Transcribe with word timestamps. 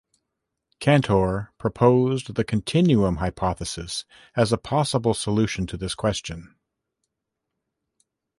Cantor 0.79 1.53
proposed 1.59 2.33
the 2.33 2.43
continuum 2.43 3.17
hypothesis 3.17 4.03
as 4.35 4.51
a 4.51 4.57
possible 4.57 5.13
solution 5.13 5.67
to 5.67 5.77
this 5.77 5.93
question. 5.93 6.55